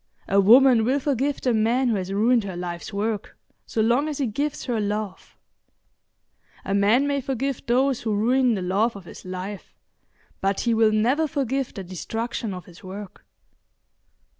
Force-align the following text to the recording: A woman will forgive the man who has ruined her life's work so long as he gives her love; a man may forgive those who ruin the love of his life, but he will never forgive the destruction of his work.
A 0.27 0.41
woman 0.41 0.83
will 0.83 0.99
forgive 0.99 1.41
the 1.41 1.53
man 1.53 1.89
who 1.89 1.95
has 1.95 2.11
ruined 2.11 2.43
her 2.43 2.57
life's 2.57 2.91
work 2.91 3.37
so 3.67 3.81
long 3.81 4.09
as 4.09 4.17
he 4.17 4.25
gives 4.25 4.65
her 4.65 4.79
love; 4.79 5.37
a 6.65 6.73
man 6.73 7.05
may 7.05 7.21
forgive 7.21 7.63
those 7.67 8.01
who 8.01 8.15
ruin 8.15 8.55
the 8.55 8.63
love 8.63 8.95
of 8.95 9.05
his 9.05 9.25
life, 9.25 9.75
but 10.41 10.61
he 10.61 10.73
will 10.73 10.91
never 10.91 11.27
forgive 11.27 11.75
the 11.75 11.83
destruction 11.83 12.51
of 12.51 12.65
his 12.65 12.83
work. 12.83 13.27